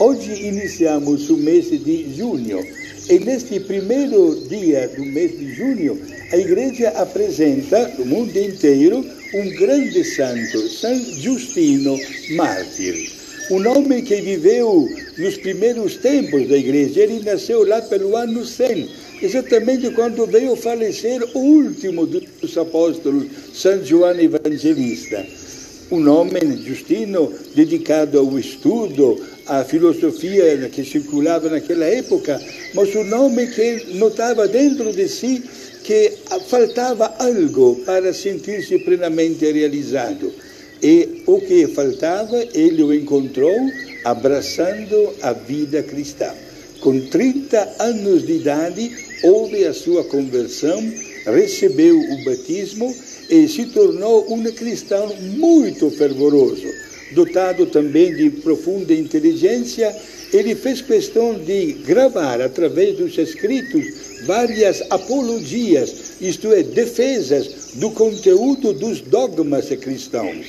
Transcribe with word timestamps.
Hoje 0.00 0.32
iniciamos 0.32 1.28
o 1.28 1.36
mês 1.36 1.68
de 1.68 2.16
junho 2.16 2.66
e 3.10 3.18
neste 3.18 3.60
primeiro 3.60 4.34
dia 4.48 4.88
do 4.96 5.04
mês 5.04 5.38
de 5.38 5.54
junho, 5.54 6.00
a 6.32 6.38
Igreja 6.38 6.88
apresenta 6.96 7.86
no 7.98 8.06
mundo 8.06 8.34
inteiro 8.34 9.04
um 9.34 9.50
grande 9.50 10.02
santo, 10.02 10.58
São 10.70 10.98
Justino 10.98 11.98
Mártir. 12.30 13.12
Um 13.50 13.68
homem 13.68 14.02
que 14.02 14.22
viveu 14.22 14.88
nos 15.18 15.36
primeiros 15.36 15.96
tempos 15.96 16.48
da 16.48 16.56
Igreja. 16.56 17.02
Ele 17.02 17.22
nasceu 17.22 17.68
lá 17.68 17.82
pelo 17.82 18.16
ano 18.16 18.42
100, 18.42 18.88
exatamente 19.20 19.90
quando 19.90 20.24
veio 20.24 20.56
falecer 20.56 21.22
o 21.34 21.38
último 21.40 22.06
dos 22.06 22.56
apóstolos, 22.56 23.26
São 23.52 23.84
João 23.84 24.18
Evangelista 24.18 25.39
um 25.90 26.08
homem 26.08 26.56
Justino 26.64 27.32
dedicado 27.54 28.18
ao 28.18 28.38
estudo, 28.38 29.20
à 29.46 29.64
filosofia 29.64 30.68
que 30.68 30.84
circulava 30.84 31.48
naquela 31.48 31.84
época, 31.84 32.40
mas 32.74 32.94
um 32.94 33.14
homem 33.14 33.50
que 33.50 33.94
notava 33.94 34.46
dentro 34.46 34.92
de 34.92 35.08
si 35.08 35.42
que 35.82 36.12
faltava 36.46 37.14
algo 37.18 37.76
para 37.84 38.12
sentir-se 38.12 38.78
plenamente 38.80 39.50
realizado. 39.50 40.32
E 40.82 41.22
o 41.26 41.40
que 41.40 41.66
faltava, 41.68 42.42
ele 42.54 42.82
o 42.82 42.94
encontrou 42.94 43.54
abraçando 44.04 45.14
a 45.20 45.32
vida 45.32 45.82
cristã. 45.82 46.32
Com 46.80 46.98
30 46.98 47.76
anos 47.78 48.26
de 48.26 48.32
idade, 48.32 48.90
houve 49.22 49.66
a 49.66 49.74
sua 49.74 50.02
conversão, 50.02 50.82
recebeu 51.26 51.98
o 51.98 52.24
batismo 52.24 52.94
e 53.28 53.46
se 53.48 53.66
tornou 53.66 54.32
um 54.32 54.42
cristão 54.44 55.14
muito 55.36 55.90
fervoroso. 55.90 56.66
Dotado 57.12 57.66
também 57.66 58.16
de 58.16 58.30
profunda 58.30 58.94
inteligência, 58.94 59.94
ele 60.32 60.54
fez 60.54 60.80
questão 60.80 61.34
de 61.34 61.72
gravar, 61.84 62.40
através 62.40 62.96
dos 62.96 63.18
escritos, 63.18 63.84
várias 64.24 64.82
apologias, 64.88 66.14
isto 66.18 66.50
é, 66.50 66.62
defesas 66.62 67.74
do 67.74 67.90
conteúdo 67.90 68.72
dos 68.72 69.02
dogmas 69.02 69.68
cristãos. 69.68 70.46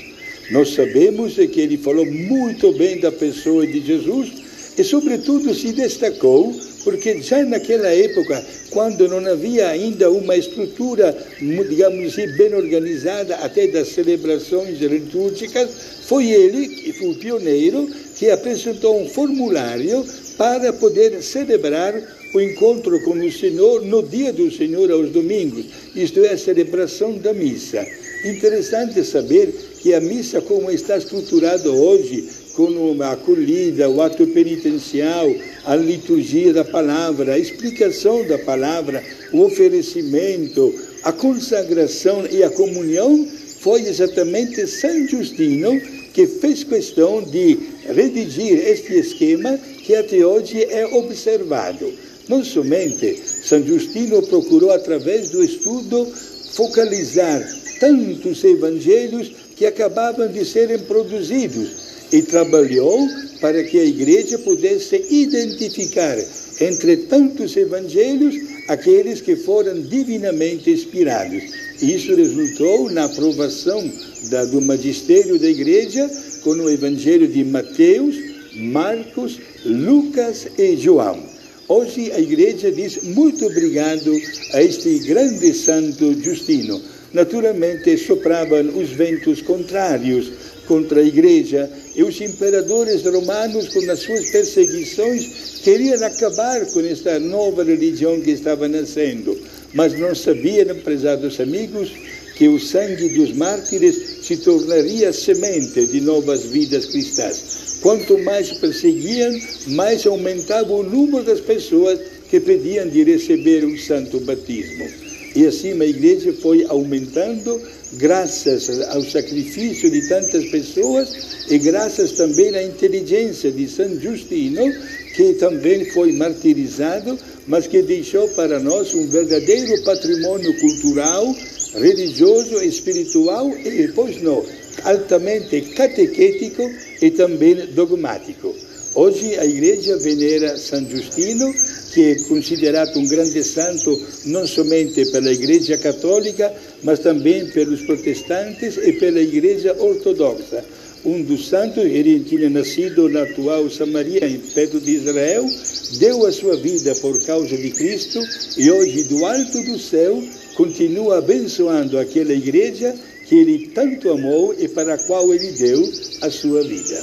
Nós 0.49 0.69
sabemos 0.75 1.35
que 1.35 1.59
ele 1.59 1.77
falou 1.77 2.05
muito 2.05 2.71
bem 2.71 3.01
da 3.01 3.11
pessoa 3.11 3.67
de 3.67 3.81
Jesus 3.85 4.40
e, 4.77 4.83
sobretudo, 4.83 5.53
se 5.53 5.71
destacou 5.73 6.53
porque 6.83 7.21
já 7.21 7.43
naquela 7.45 7.89
época, 7.89 8.43
quando 8.69 9.07
não 9.07 9.25
havia 9.31 9.67
ainda 9.67 10.09
uma 10.09 10.35
estrutura, 10.35 11.15
digamos 11.39 12.13
assim, 12.13 12.27
bem 12.35 12.53
organizada 12.53 13.35
até 13.35 13.67
das 13.67 13.89
celebrações 13.89 14.79
litúrgicas, 14.79 15.69
foi 16.03 16.31
ele, 16.31 16.67
que 16.67 16.93
foi 16.93 17.09
o 17.09 17.15
pioneiro, 17.15 17.89
que 18.17 18.29
apresentou 18.29 18.99
um 18.99 19.07
formulário 19.07 20.05
para 20.37 20.73
poder 20.73 21.21
celebrar 21.21 21.93
o 22.33 22.39
encontro 22.39 22.99
com 23.03 23.11
o 23.11 23.31
Senhor 23.31 23.85
no 23.85 24.01
dia 24.01 24.31
do 24.31 24.49
Senhor 24.51 24.89
aos 24.91 25.09
domingos, 25.09 25.65
isto 25.95 26.23
é, 26.23 26.29
a 26.29 26.37
celebração 26.37 27.17
da 27.17 27.33
missa. 27.33 27.85
Interessante 28.23 29.03
saber 29.03 29.53
que 29.79 29.93
a 29.93 29.99
missa, 29.99 30.41
como 30.41 30.71
está 30.71 30.97
estruturada 30.97 31.69
hoje, 31.69 32.27
com 32.55 33.01
a 33.01 33.11
acolhida, 33.11 33.89
o 33.89 34.01
ato 34.01 34.27
penitencial, 34.27 35.33
a 35.65 35.75
liturgia 35.75 36.53
da 36.53 36.63
palavra, 36.63 37.33
a 37.33 37.39
explicação 37.39 38.25
da 38.27 38.37
palavra, 38.37 39.03
o 39.31 39.41
oferecimento, 39.41 40.73
a 41.03 41.11
consagração 41.11 42.25
e 42.31 42.43
a 42.43 42.49
comunhão, 42.49 43.27
foi 43.59 43.81
exatamente 43.81 44.65
São 44.67 45.07
Justino 45.07 45.79
que 46.13 46.27
fez 46.27 46.63
questão 46.63 47.21
de 47.23 47.57
redigir 47.85 48.67
este 48.67 48.99
esquema 48.99 49.57
que 49.57 49.95
até 49.95 50.25
hoje 50.25 50.63
é 50.63 50.85
observado. 50.85 51.91
Não 52.27 52.43
somente 52.43 53.17
São 53.43 53.65
Justino 53.65 54.21
procurou, 54.23 54.71
através 54.71 55.29
do 55.29 55.43
estudo, 55.43 56.07
focalizar 56.53 57.41
tantos 57.79 58.43
evangelhos 58.43 59.31
que 59.61 59.65
acabavam 59.67 60.27
de 60.27 60.43
serem 60.43 60.79
produzidos 60.79 61.69
e 62.11 62.23
trabalhou 62.23 63.07
para 63.39 63.63
que 63.63 63.79
a 63.79 63.85
igreja 63.85 64.39
pudesse 64.39 65.05
identificar 65.11 66.17
entre 66.59 66.97
tantos 66.97 67.55
evangelhos 67.55 68.35
aqueles 68.67 69.21
que 69.21 69.35
foram 69.35 69.79
divinamente 69.79 70.71
inspirados. 70.71 71.43
Isso 71.79 72.15
resultou 72.15 72.89
na 72.89 73.05
aprovação 73.05 73.87
da, 74.31 74.45
do 74.45 74.59
magistério 74.61 75.37
da 75.37 75.47
igreja 75.47 76.09
com 76.43 76.55
o 76.55 76.67
evangelho 76.67 77.27
de 77.27 77.43
Mateus, 77.43 78.15
Marcos, 78.55 79.37
Lucas 79.63 80.47
e 80.57 80.75
João. 80.75 81.21
Hoje 81.67 82.11
a 82.11 82.19
igreja 82.19 82.71
diz 82.71 83.03
muito 83.03 83.45
obrigado 83.45 84.11
a 84.53 84.63
este 84.63 84.97
grande 85.05 85.53
santo 85.53 86.19
Justino. 86.19 86.81
Naturalmente 87.13 87.97
sopravam 87.97 88.69
os 88.77 88.89
ventos 88.89 89.41
contrários 89.41 90.31
contra 90.65 91.01
a 91.01 91.03
igreja 91.03 91.69
e 91.93 92.03
os 92.03 92.21
imperadores 92.21 93.03
romanos, 93.03 93.67
com 93.67 93.91
as 93.91 93.99
suas 93.99 94.31
perseguições, 94.31 95.59
queriam 95.61 96.01
acabar 96.01 96.65
com 96.67 96.79
esta 96.79 97.19
nova 97.19 97.63
religião 97.63 98.21
que 98.21 98.31
estava 98.31 98.67
nascendo. 98.69 99.37
Mas 99.73 99.97
não 99.99 100.15
sabiam, 100.15 100.73
prezados 100.83 101.39
amigos, 101.41 101.91
que 102.37 102.47
o 102.47 102.59
sangue 102.59 103.09
dos 103.09 103.33
mártires 103.33 104.19
se 104.21 104.37
tornaria 104.37 105.11
semente 105.11 105.85
de 105.87 105.99
novas 105.99 106.45
vidas 106.45 106.85
cristãs. 106.85 107.79
Quanto 107.81 108.17
mais 108.19 108.51
perseguiam, 108.53 109.37
mais 109.67 110.05
aumentava 110.05 110.71
o 110.71 110.83
número 110.83 111.23
das 111.23 111.41
pessoas 111.41 111.99
que 112.29 112.39
pediam 112.39 112.87
de 112.87 113.03
receber 113.03 113.65
o 113.65 113.77
santo 113.77 114.19
batismo. 114.21 115.10
E 115.35 115.45
assim 115.45 115.79
a 115.79 115.85
igreja 115.85 116.33
foi 116.33 116.65
aumentando, 116.67 117.61
graças 117.93 118.69
ao 118.89 119.01
sacrifício 119.01 119.89
de 119.89 120.07
tantas 120.07 120.45
pessoas 120.49 121.09
e 121.49 121.57
graças 121.57 122.11
também 122.13 122.53
à 122.55 122.63
inteligência 122.63 123.51
de 123.51 123.67
São 123.67 123.99
Justino, 123.99 124.73
que 125.15 125.33
também 125.33 125.85
foi 125.91 126.11
martirizado, 126.13 127.17
mas 127.47 127.67
que 127.67 127.81
deixou 127.81 128.27
para 128.29 128.59
nós 128.59 128.93
um 128.93 129.07
verdadeiro 129.07 129.83
patrimônio 129.83 130.53
cultural, 130.59 131.35
religioso, 131.75 132.61
espiritual 132.61 133.49
e, 133.57 133.87
pois 133.95 134.21
não, 134.21 134.43
altamente 134.83 135.61
catequético 135.61 136.69
e 137.01 137.09
também 137.11 137.55
dogmático. 137.67 138.53
Hoje 138.93 139.37
a 139.37 139.45
igreja 139.45 139.97
venera 139.97 140.57
São 140.57 140.85
Justino 140.89 141.53
que 141.91 142.11
é 142.11 142.15
considerado 142.27 142.97
um 142.97 143.07
grande 143.07 143.43
santo 143.43 143.99
não 144.25 144.47
somente 144.47 145.05
pela 145.11 145.31
Igreja 145.31 145.77
Católica, 145.77 146.51
mas 146.83 146.99
também 146.99 147.47
pelos 147.47 147.81
protestantes 147.81 148.77
e 148.77 148.93
pela 148.93 149.19
Igreja 149.19 149.75
Ortodoxa. 149.77 150.63
Um 151.03 151.23
dos 151.23 151.47
santos, 151.47 151.83
ele 151.83 152.19
tinha 152.19 152.49
nascido 152.49 153.09
na 153.09 153.23
atual 153.23 153.69
Samaria, 153.69 154.21
perto 154.53 154.79
de 154.79 154.91
Israel, 154.91 155.49
deu 155.97 156.25
a 156.25 156.31
sua 156.31 156.55
vida 156.55 156.93
por 156.95 157.19
causa 157.23 157.57
de 157.57 157.71
Cristo 157.71 158.23
e 158.57 158.69
hoje, 158.69 159.03
do 159.05 159.25
alto 159.25 159.63
do 159.63 159.79
céu, 159.79 160.23
continua 160.55 161.17
abençoando 161.17 161.97
aquela 161.97 162.33
igreja 162.33 162.95
que 163.27 163.35
ele 163.35 163.67
tanto 163.73 164.11
amou 164.11 164.53
e 164.59 164.67
para 164.67 164.93
a 164.93 164.97
qual 164.97 165.33
ele 165.33 165.51
deu 165.53 165.91
a 166.21 166.29
sua 166.29 166.61
vida. 166.63 167.01